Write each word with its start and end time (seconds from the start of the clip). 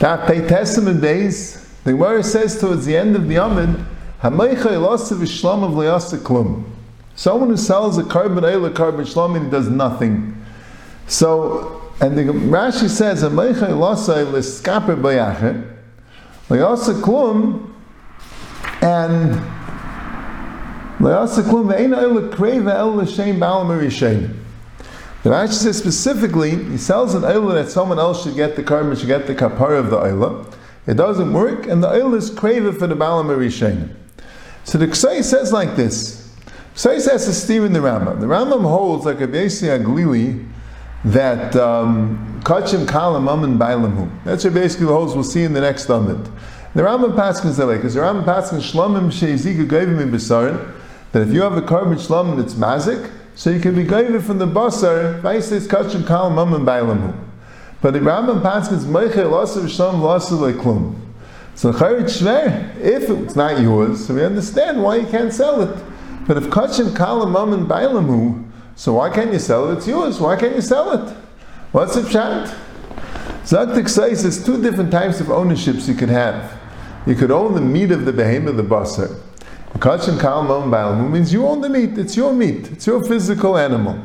That 0.00 0.26
Pei 0.26 0.48
Testament 0.48 1.00
days, 1.02 1.68
the 1.84 1.92
Gemara 1.92 2.22
says 2.22 2.58
towards 2.58 2.86
the 2.86 2.96
end 2.96 3.16
of 3.16 3.28
the 3.28 3.36
Amid. 3.36 3.84
Someone 7.14 7.50
who 7.50 7.56
sells 7.58 7.98
a 7.98 8.02
korban 8.02 8.42
oil, 8.42 8.64
korban 8.70 9.04
shlamim, 9.04 9.50
does 9.50 9.68
nothing. 9.68 10.42
So, 11.06 11.82
and 12.00 12.16
the 12.16 12.22
Rashi 12.22 12.88
says, 12.88 13.22
klum, 16.94 17.70
and 18.80 19.34
klum 21.44 21.68
The 25.22 25.30
Rashi 25.30 25.52
says 25.52 25.76
specifically, 25.76 26.64
he 26.64 26.78
sells 26.78 27.14
an 27.14 27.24
oil 27.24 27.48
that 27.48 27.68
someone 27.70 27.98
else 27.98 28.24
should 28.24 28.36
get 28.36 28.56
the 28.56 28.62
korban, 28.62 28.98
should 28.98 29.06
get 29.06 29.26
the 29.26 29.34
kapara 29.34 29.78
of 29.78 29.90
the 29.90 29.98
oil. 29.98 30.46
It 30.86 30.94
doesn't 30.94 31.32
work, 31.32 31.66
and 31.66 31.82
the 31.82 31.90
oil 31.90 32.14
is 32.14 32.30
craven 32.30 32.74
for 32.74 32.86
the 32.86 32.94
Bala 32.94 33.22
Marishain. 33.22 33.94
So 34.64 34.78
the 34.78 34.86
Ksai 34.86 35.22
says 35.22 35.52
like 35.52 35.76
this. 35.76 36.34
Ksai 36.74 37.00
says 37.00 37.26
to 37.26 37.34
Stephen 37.34 37.74
the 37.74 37.80
Rambam. 37.80 38.20
The 38.20 38.26
Rambam 38.26 38.62
holds 38.62 39.04
like 39.04 39.20
a 39.20 39.28
Besi 39.28 39.68
Aglili 39.68 40.48
that 41.04 41.54
um, 41.56 42.40
Kachim 42.44 42.86
Kalam 42.86 43.28
Amin 43.28 43.58
Bailamu. 43.58 44.10
That's 44.24 44.44
what 44.44 44.54
basically 44.54 44.86
holds 44.86 45.14
we'll 45.14 45.24
see 45.24 45.42
in 45.42 45.52
the 45.52 45.60
next 45.60 45.88
Amid. 45.90 46.24
The 46.74 46.82
Rambam 46.82 47.14
Paskins 47.14 47.56
that 47.58 47.66
way, 47.66 47.76
because 47.76 47.94
the 47.94 48.00
Rambam 48.00 48.24
Paskins 48.24 48.72
Shlomim 48.72 49.10
Sheizika 49.10 49.66
Gavim 49.66 50.00
in 50.00 50.10
Besarin, 50.10 50.74
that 51.12 51.22
if 51.22 51.32
you 51.34 51.42
have 51.42 51.56
a 51.56 51.62
korban 51.62 51.96
Shlomim 51.96 52.36
that's 52.36 52.54
mazik, 52.54 53.10
so 53.40 53.48
you 53.48 53.58
can 53.58 53.74
be 53.74 53.84
gaiva 53.84 54.22
from 54.22 54.36
the 54.36 54.46
basar, 54.46 55.18
Vaisis 55.22 55.66
Kachim 55.66 56.02
Kalam 56.02 56.36
Amin 56.36 56.60
Bailamu. 56.60 57.18
But 57.80 57.94
the 57.94 58.00
Rambam 58.00 58.42
Paskins 58.42 58.84
Meichel 58.84 59.30
Lasav 59.30 59.62
Shlom 59.62 59.94
Lasav 60.00 60.60
Klum. 60.60 61.00
So 61.54 61.72
Charit 61.72 62.02
Shver, 62.02 62.76
if 62.76 63.08
it's 63.08 63.36
not 63.36 63.58
yours, 63.58 64.06
so 64.06 64.12
we 64.12 64.22
understand 64.22 64.82
why 64.82 64.96
you 64.96 65.06
can't 65.06 65.32
sell 65.32 65.62
it. 65.62 65.82
But 66.26 66.36
if 66.36 66.50
Kachim 66.50 66.90
Kalam 66.90 67.34
Amin 67.34 67.64
Bailamu, 67.64 68.46
so 68.76 68.92
why 68.92 69.08
can't 69.08 69.32
you 69.32 69.38
sell 69.38 69.70
it? 69.70 69.78
It's 69.78 69.88
yours. 69.88 70.20
Why 70.20 70.36
can't 70.36 70.54
you 70.54 70.60
sell 70.60 70.92
it? 70.92 71.16
What's 71.72 71.94
the 71.94 72.02
pshat? 72.02 72.54
Zaktik 73.44 73.88
says 73.88 74.20
there's 74.20 74.44
two 74.44 74.60
different 74.60 74.92
types 74.92 75.18
of 75.18 75.30
ownerships 75.30 75.88
you 75.88 75.94
could 75.94 76.10
have. 76.10 76.60
You 77.06 77.14
could 77.14 77.30
own 77.30 77.54
the 77.54 77.62
meat 77.62 77.90
of 77.90 78.04
the 78.04 78.12
behemoth, 78.12 78.50
of 78.50 78.56
the 78.58 78.62
basar. 78.64 79.18
Kachim 79.78 80.18
Kalam 80.18 80.50
Amin 80.50 80.70
Bailamu 80.70 81.10
means 81.10 81.32
you 81.32 81.46
own 81.46 81.60
the 81.60 81.68
meat. 81.68 81.96
It's 81.96 82.16
your 82.16 82.32
meat. 82.32 82.70
It's 82.72 82.86
your 82.86 83.02
physical 83.02 83.56
animal. 83.56 83.98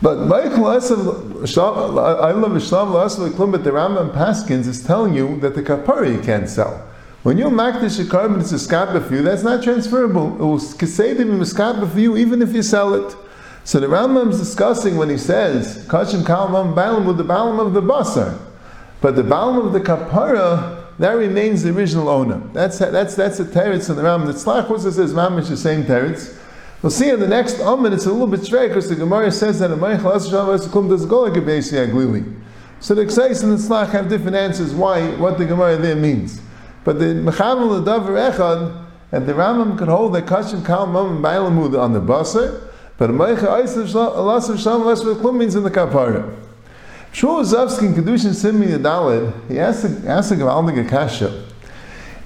But 0.00 0.26
Michael 0.26 0.66
I 0.66 0.78
love 0.78 2.56
Islam 2.56 2.92
but 2.92 3.64
the 3.64 3.70
Rambam 3.70 4.12
Paskins 4.12 4.66
is 4.66 4.82
telling 4.84 5.14
you 5.14 5.38
that 5.40 5.54
the 5.54 5.62
kapara 5.62 6.12
you 6.12 6.20
can't 6.20 6.48
sell. 6.48 6.88
When 7.22 7.38
you 7.38 7.44
makdish 7.44 8.00
a 8.00 8.04
korban, 8.04 8.40
it's 8.40 8.50
a 8.50 8.56
skapa 8.56 9.06
for 9.06 9.14
you. 9.14 9.22
That's 9.22 9.44
not 9.44 9.62
transferable. 9.62 10.34
It 10.34 10.40
will 10.40 10.58
say 10.58 11.14
to 11.14 11.24
be 11.24 11.30
skapa 11.44 11.88
for 11.88 12.00
you, 12.00 12.16
even 12.16 12.42
if 12.42 12.52
you 12.52 12.62
sell 12.62 12.94
it. 12.94 13.16
So 13.62 13.78
the 13.78 13.86
Rambam 13.86 14.30
is 14.30 14.40
discussing 14.40 14.96
when 14.96 15.08
he 15.08 15.18
says 15.18 15.86
kachim 15.86 16.22
kalam 16.22 16.74
balam 16.74 17.06
with 17.06 17.18
the 17.18 17.24
balam 17.24 17.64
of 17.64 17.72
the 17.74 17.82
basar, 17.82 18.36
but 19.00 19.14
the 19.14 19.22
balam 19.22 19.64
of 19.64 19.72
the 19.72 19.80
kapara 19.80 20.81
that 20.98 21.12
remains 21.12 21.62
the 21.62 21.70
original 21.70 22.08
owner. 22.08 22.42
That's 22.52 22.78
that's 22.78 23.14
that's 23.14 23.38
the 23.38 23.44
teretz 23.44 23.88
in 23.88 23.96
the 23.96 24.02
Rambam. 24.02 24.26
The 24.26 24.32
Tzlach 24.32 24.70
also 24.70 24.90
says 24.90 25.12
mamish 25.12 25.48
the 25.48 25.56
same 25.56 25.84
teretz. 25.84 26.38
We'll 26.82 26.90
see 26.90 27.10
in 27.10 27.20
the 27.20 27.28
next 27.28 27.60
Amid, 27.60 27.92
it's 27.92 28.06
a 28.06 28.12
little 28.12 28.26
bit 28.26 28.44
strange 28.44 28.70
because 28.70 28.88
the 28.88 28.96
Gemara 28.96 29.30
says 29.30 29.60
that 29.60 29.70
a 29.70 29.76
Meichel 29.76 30.16
Asashav 30.16 30.88
does 30.88 31.06
go 31.06 31.20
like 31.20 31.36
a 31.36 31.40
Beisi 31.40 31.74
Aglili. 31.74 32.40
So 32.80 32.96
the 32.96 33.04
Ksais 33.04 33.44
and 33.44 33.52
the 33.52 33.56
Tzlach 33.56 33.90
have 33.90 34.08
different 34.08 34.34
answers 34.34 34.74
why, 34.74 35.10
what 35.14 35.38
the 35.38 35.44
Gemara 35.44 35.76
there 35.76 35.94
means. 35.94 36.40
But 36.82 36.98
the 36.98 37.04
Mechavel 37.04 37.84
Davar 37.84 38.32
Echad, 38.32 38.84
and 39.12 39.26
the 39.26 39.32
Rambam 39.32 39.78
could 39.78 39.86
hold 39.86 40.12
that 40.14 40.26
Kashim 40.26 40.66
Kal 40.66 40.88
Mam 40.88 41.16
and 41.16 41.24
Bailamud 41.24 41.80
on 41.80 41.92
the 41.92 42.00
Basar, 42.00 42.68
but 42.98 43.10
a 43.10 43.12
Meichel 43.12 43.62
Asashav 43.62 44.58
Shalom 44.58 45.38
means 45.38 45.54
in 45.54 45.62
the 45.62 45.70
Kapara. 45.70 46.36
Zavsky 47.12 47.82
in 47.82 47.94
Kedushin 47.94 48.34
Simi 48.34 48.66
Yadalid, 48.66 49.48
he 49.48 49.58
asked 49.58 49.82
the, 49.82 50.08
asked 50.08 50.30
the 50.30 50.36
Gavaldig 50.36 50.78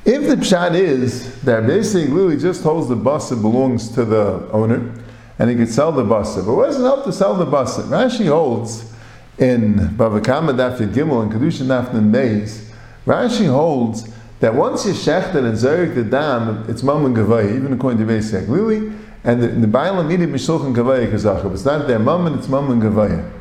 if 0.06 0.28
the 0.28 0.36
pshat 0.36 0.76
is 0.76 1.42
that 1.42 1.66
basically 1.66 2.06
Lily 2.06 2.36
just 2.36 2.62
holds 2.62 2.88
the 2.88 2.94
bus 2.94 3.30
that 3.30 3.42
belongs 3.42 3.90
to 3.96 4.04
the 4.04 4.48
owner, 4.52 4.94
and 5.40 5.50
he 5.50 5.56
could 5.56 5.68
sell 5.68 5.90
the 5.90 6.04
bus, 6.04 6.36
but 6.36 6.54
what 6.54 6.66
does 6.66 6.78
it 6.78 6.84
help 6.84 7.04
to 7.06 7.12
sell 7.12 7.34
the 7.34 7.44
bus? 7.44 7.76
Rashi 7.80 8.28
holds 8.28 8.94
in 9.36 9.74
Bava 9.74 10.20
Kamma 10.20 10.54
Daf 10.54 10.78
Gimel 10.78 11.24
and 11.24 11.32
Kedushin 11.32 11.66
Nafnan 11.66 12.12
Beis, 12.12 12.70
Rashi 13.04 13.48
holds 13.48 14.08
that 14.38 14.54
once 14.54 14.86
you 14.86 14.92
shechted 14.92 15.44
and 15.44 15.58
zerik 15.58 15.96
the 15.96 16.04
dam, 16.04 16.64
it's 16.68 16.84
mam 16.84 17.04
and 17.04 17.16
gavaya, 17.16 17.52
even 17.52 17.72
according 17.72 17.98
to 17.98 18.04
Beis 18.06 18.48
Lily, 18.48 18.92
and 19.24 19.42
the, 19.42 19.48
the 19.48 19.66
Bailam 19.66 20.06
needed 20.06 20.28
mishloch 20.28 20.64
and 20.64 20.76
gavaya 20.76 21.10
kazachav. 21.10 21.52
It's 21.52 21.64
not 21.64 21.88
their 21.88 21.98
mam 21.98 22.28
and 22.28 22.36
it's 22.36 22.46
mam 22.46 22.70
and 22.70 22.80
gavaya. 22.80 23.35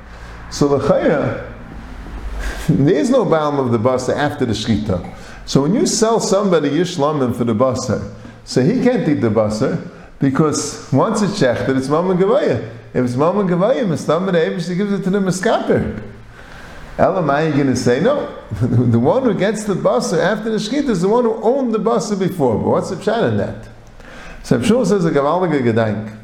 So 0.51 0.67
the 0.67 0.87
chayra, 0.87 1.51
there 2.67 2.95
is 2.95 3.09
no 3.09 3.25
Bailam 3.25 3.59
of 3.59 3.71
the 3.71 3.79
bus 3.79 4.09
after 4.09 4.45
the 4.45 4.53
shkita. 4.53 5.13
So 5.45 5.61
when 5.61 5.73
you 5.73 5.85
sell 5.85 6.19
somebody 6.19 6.69
yishlamim 6.69 7.35
for 7.35 7.43
the 7.43 7.53
basar, 7.53 8.13
so 8.43 8.61
he 8.63 8.83
can't 8.83 9.07
eat 9.07 9.21
the 9.21 9.29
basar 9.29 9.91
because 10.19 10.91
once 10.91 11.21
it's 11.21 11.39
shechted, 11.39 11.77
it's 11.77 11.89
mama 11.89 12.15
gavaya. 12.15 12.71
If 12.93 13.05
it's 13.05 13.15
mama 13.15 13.43
gavaya, 13.43 13.85
Mistamad 13.85 14.33
Abish 14.33 14.75
gives 14.75 14.93
it 14.93 15.03
to 15.03 15.09
the 15.09 15.19
miskaper. 15.19 16.01
Elamai, 16.97 17.47
you're 17.47 17.63
going 17.63 17.67
to 17.67 17.75
say 17.75 17.99
no. 17.99 18.33
the 18.61 18.97
one 18.97 19.23
who 19.23 19.33
gets 19.33 19.65
the 19.65 19.73
basar 19.73 20.19
after 20.19 20.49
the 20.49 20.57
shkita 20.57 20.89
is 20.89 21.01
the 21.01 21.09
one 21.09 21.25
who 21.25 21.33
owned 21.43 21.73
the 21.73 21.79
basar 21.79 22.17
before. 22.17 22.55
But 22.55 22.69
what's 22.69 22.89
the 22.89 22.95
pshat 22.95 23.29
in 23.29 23.37
that? 23.37 23.67
So 24.43 24.61
Shul 24.61 24.85
says 24.85 25.03
a 25.05 25.11
gavalga 25.11 25.61
gedank. 25.61 26.17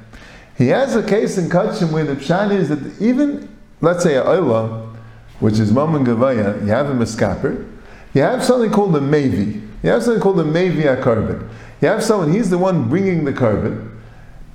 He 0.58 0.68
has 0.68 0.96
a 0.96 1.04
case 1.04 1.38
in 1.38 1.50
Kachim 1.50 1.92
where 1.92 2.06
the 2.06 2.16
pshat 2.16 2.52
is 2.52 2.70
that 2.70 3.02
even, 3.02 3.50
let's 3.82 4.04
say 4.04 4.16
a 4.16 4.24
oila, 4.24 4.96
which 5.40 5.60
is 5.60 5.72
mama 5.72 6.00
gavaya, 6.00 6.62
you 6.62 6.68
have 6.68 6.90
a 6.90 6.94
miskaper, 6.94 7.68
you 8.14 8.22
have 8.22 8.44
something 8.44 8.72
called 8.72 8.96
a 8.96 9.00
mevi. 9.00 9.68
You 9.84 9.90
have 9.90 10.04
something 10.04 10.22
called 10.22 10.40
a 10.40 10.44
Mavi 10.44 10.84
korban. 11.02 11.50
You 11.82 11.88
have 11.88 12.04
someone, 12.04 12.32
he's 12.32 12.50
the 12.50 12.58
one 12.58 12.88
bringing 12.88 13.26
the 13.26 13.34
korban, 13.34 13.98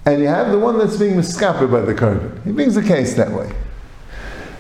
and 0.05 0.21
you 0.21 0.29
have 0.29 0.53
the 0.53 0.59
one 0.59 0.79
that's 0.79 0.97
being 0.97 1.17
miskaper 1.17 1.71
by 1.71 1.81
the 1.81 1.95
korban. 1.95 2.45
He 2.45 2.53
brings 2.53 2.77
the 2.77 2.83
case 2.83 3.15
that 3.15 3.33
way. 3.33 3.51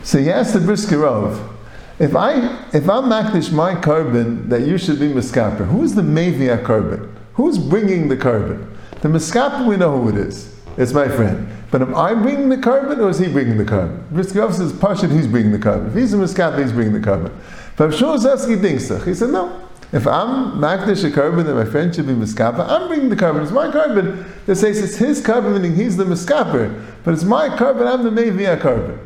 So 0.03 0.19
he 0.19 0.31
asks 0.31 0.53
the 0.53 0.61
Brisker 0.61 0.99
Rav, 0.99 1.53
if 1.99 2.15
I 2.15 2.65
if 2.73 2.89
I'm 2.91 3.05
makdish 3.05 3.53
my 3.53 3.75
korban 3.75 4.49
that 4.49 4.63
you 4.63 4.77
should 4.77 4.99
be 4.99 5.09
miskaper, 5.09 5.67
who's 5.67 5.95
the 5.95 6.03
Mavi 6.03 6.63
korban? 6.65 7.13
Who's 7.35 7.59
bringing 7.59 8.09
the 8.09 8.17
korban? 8.17 8.77
The 9.03 9.09
miskaper 9.09 9.67
we 9.67 9.77
know 9.77 10.01
who 10.01 10.09
it 10.09 10.17
is. 10.17 10.56
It's 10.77 10.93
my 10.93 11.09
friend. 11.09 11.49
But 11.71 11.83
am 11.83 11.95
I 11.95 12.15
bringing 12.15 12.49
the 12.49 12.57
korban 12.57 12.99
or 12.99 13.09
is 13.09 13.19
he 13.19 13.29
bringing 13.29 13.57
the 13.57 13.65
korban? 13.65 14.07
Briskerov 14.11 14.53
says, 14.55 14.73
Pashit, 14.73 15.11
he's 15.11 15.27
bringing 15.27 15.53
the 15.53 15.59
korban. 15.59 15.89
If 15.89 15.95
he's 15.95 16.13
a 16.13 16.17
miskaper, 16.17 16.63
he's 16.63 16.73
bringing 16.73 16.93
the 16.93 17.01
korban. 17.01 17.33
But 17.77 17.91
Shmuel 17.91 18.19
Zesky 18.19 18.61
thinks 18.61 18.87
so. 18.89 18.99
He 18.99 19.15
said, 19.15 19.31
no. 19.31 19.63
If 19.93 20.07
I'm 20.07 20.59
Makdish 20.59 21.05
a 21.05 21.11
korban 21.11 21.45
that 21.47 21.55
my 21.55 21.65
friend 21.65 21.95
should 21.95 22.07
be 22.07 22.13
Miskapa, 22.13 22.67
I'm 22.69 22.89
bringing 22.89 23.09
the 23.09 23.17
korban. 23.17 23.43
It's 23.43 23.53
my 23.53 23.69
korban 23.69 24.27
that 24.47 24.57
says 24.57 24.79
it's 24.83 24.97
his 24.97 25.23
korban, 25.23 25.53
meaning 25.55 25.77
he's 25.77 25.97
the 25.97 26.05
Miskaper. 26.05 26.85
But 27.05 27.15
it's 27.15 27.25
my 27.25 27.49
korban, 27.49 27.87
I'm 27.87 28.03
the 28.03 28.11
Mevia 28.11 28.59
korban. 28.61 28.99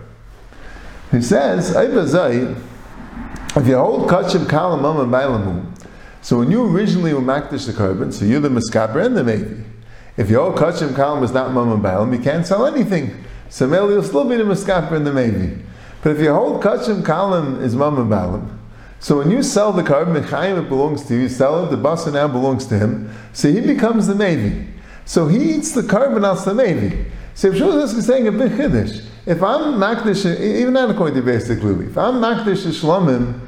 He 1.11 1.21
says, 1.21 1.75
if 1.77 3.67
you 3.67 3.77
hold 3.77 4.09
Kachim 4.09 4.47
Kalamam 4.47 5.03
and 5.03 5.13
Bailamu, 5.13 5.67
so 6.23 6.39
when 6.39 6.51
you 6.51 6.65
originally 6.75 7.13
were 7.13 7.21
Makdish 7.21 7.67
the 7.67 7.73
korban, 7.73 8.13
so 8.13 8.25
you're 8.25 8.41
the 8.41 8.49
Miskaper 8.49 9.05
and 9.05 9.17
the 9.17 9.23
Mevi. 9.23 9.65
If 10.21 10.29
your 10.29 10.53
Kachim 10.55 10.89
Kalam 10.89 11.23
is 11.23 11.33
not 11.33 11.55
Mam 11.55 11.73
and 11.73 11.83
Bailam, 11.83 12.15
you 12.15 12.23
can't 12.23 12.47
sell 12.47 12.67
anything. 12.67 13.25
So 13.49 13.65
you'll 13.67 14.03
still 14.03 14.29
be 14.29 14.37
the 14.37 14.43
Miskaper 14.45 14.93
in 14.93 15.05
the 15.05 15.13
Mevi. 15.13 15.63
But 16.03 16.11
if 16.17 16.19
your 16.21 16.35
whole 16.35 16.61
Kachim 16.61 17.03
Kalam 17.03 17.63
is 17.63 17.75
Mam 17.75 17.97
and 17.97 18.13
Bailam, 18.13 18.59
so 18.99 19.17
when 19.17 19.31
you 19.31 19.43
sell 19.43 19.73
the 19.73 19.83
korban, 19.83 20.23
Chaim, 20.27 20.59
it 20.59 20.69
belongs 20.69 21.07
to 21.07 21.15
you. 21.15 21.21
You 21.23 21.29
sell 21.31 21.65
it, 21.65 21.71
the 21.71 21.79
basa 21.79 22.13
now 22.13 22.29
belongs 22.29 22.67
to 22.67 22.79
him. 22.79 23.11
So 23.33 23.51
he 23.51 23.63
becomes 23.63 24.09
the 24.09 24.13
Mevi. 24.13 24.71
So 25.07 25.27
he 25.27 25.55
eats 25.55 25.73
the 25.73 25.81
korban 25.81 26.23
out 26.23 26.45
the 26.45 26.53
Mevi. 26.53 27.11
So 27.33 27.49
if 27.49 27.55
Shulchan 27.55 27.83
is 27.85 28.07
saying 28.07 28.29
a 28.29 28.33
big 28.33 28.53
chiddush, 28.53 29.03
if 29.25 29.43
I'm 29.43 29.81
makdish, 29.81 30.39
even 30.39 30.75
not 30.75 30.91
according 30.91 31.15
to 31.15 31.23
basic 31.23 31.61
Luli, 31.61 31.89
if 31.89 31.97
I'm 31.97 32.17
makdish 32.17 32.67
shlomim, 32.79 33.41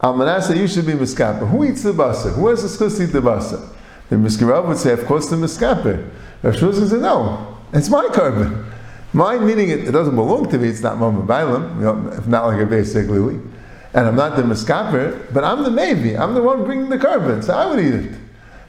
al 0.00 0.16
manasa, 0.16 0.56
you 0.56 0.68
should 0.68 0.86
be 0.86 0.92
miskaper. 0.92 1.48
Who 1.48 1.64
eats 1.64 1.82
the 1.82 1.92
basa? 1.92 2.32
Who 2.34 2.46
has 2.46 2.78
the 2.78 2.88
to 2.88 3.02
eat 3.02 3.06
the 3.06 3.20
basa? 3.20 3.79
The 4.10 4.16
miskarav 4.16 4.68
would 4.68 4.76
say, 4.76 4.92
of 4.92 5.06
course, 5.06 5.30
the 5.30 5.36
miskaper. 5.36 6.10
Rav 6.42 6.54
Shulchan 6.54 6.88
said, 6.88 7.00
no, 7.00 7.58
it's 7.72 7.88
my 7.88 8.04
korban. 8.06 8.66
Mine 9.12 9.46
meaning 9.46 9.70
it, 9.70 9.88
it 9.88 9.92
doesn't 9.92 10.14
belong 10.14 10.50
to 10.50 10.58
me. 10.58 10.68
It's 10.68 10.82
not 10.82 10.98
mama 10.98 11.22
bailam, 11.22 11.76
you 11.76 11.82
know, 11.82 12.12
if 12.12 12.26
not 12.26 12.46
like 12.46 12.60
a 12.60 12.66
basic 12.66 13.06
Luli 13.06 13.40
and 13.92 14.06
I'm 14.06 14.16
not 14.16 14.36
the 14.36 14.42
miskaper, 14.42 15.32
but 15.32 15.44
I'm 15.44 15.64
the 15.64 15.70
maybe. 15.70 16.16
I'm 16.16 16.34
the 16.34 16.42
one 16.42 16.64
bringing 16.64 16.88
the 16.88 16.98
korban, 16.98 17.42
so 17.42 17.54
I 17.54 17.66
would 17.66 17.80
eat 17.80 17.94
it. 17.94 18.14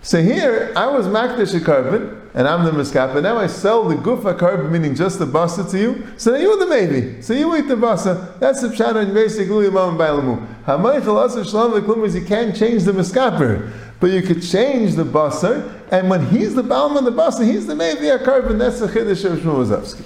So 0.01 0.21
here, 0.21 0.73
I 0.75 0.87
was 0.87 1.05
makdish 1.05 1.55
a 1.55 1.59
korban, 1.59 2.19
and 2.33 2.47
I'm 2.47 2.65
the 2.65 2.71
miskapa. 2.71 3.21
Now 3.21 3.37
I 3.37 3.45
sell 3.45 3.87
the 3.87 3.95
gufa 3.95 4.37
karb, 4.37 4.71
meaning 4.71 4.95
just 4.95 5.19
the 5.19 5.25
basa 5.25 5.69
to 5.69 5.77
you. 5.77 6.07
So 6.17 6.31
now 6.31 6.37
you're 6.37 6.57
the 6.57 6.65
maybe. 6.65 7.21
So 7.21 7.33
you 7.33 7.55
eat 7.55 7.67
the 7.67 7.75
basa. 7.75 8.39
That's 8.39 8.61
the 8.61 8.69
pshat 8.69 8.95
on 8.95 9.13
basically 9.13 9.67
imam 9.67 9.97
bailamu. 9.97 10.63
Hamaychal 10.63 11.29
asr 11.29 11.47
shalom 11.47 11.85
the 11.85 12.03
is 12.03 12.15
you 12.15 12.25
can't 12.25 12.55
change 12.55 12.83
the 12.83 12.93
miskaper, 12.93 13.71
but 14.01 14.09
you 14.09 14.21
could 14.23 14.41
change 14.41 14.95
the 14.95 15.05
basar. 15.05 15.79
And 15.91 16.09
when 16.09 16.25
he's 16.27 16.55
the 16.55 16.63
balm 16.63 16.97
on 16.97 17.05
the 17.05 17.11
basa, 17.11 17.45
he's 17.45 17.67
the 17.67 17.75
maybe 17.75 18.09
a 18.09 18.19
karb, 18.19 18.49
and 18.49 18.59
that's 18.59 18.79
the 18.79 18.87
chiddush 18.87 19.23
of 19.23 19.39
Shmuel 19.39 19.97